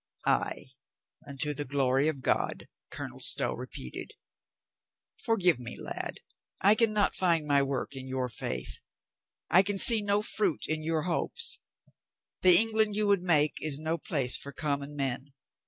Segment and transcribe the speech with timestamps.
[0.25, 0.71] "Ay,
[1.27, 4.13] unto the glory of God," Colonel Stow re peated.
[5.23, 6.21] "Forgive me, lad.
[6.59, 8.81] I can not find my work in your faith.
[9.51, 11.59] I can see no fruit in your hopes.
[12.41, 15.33] The England you would make is no place for com mon men.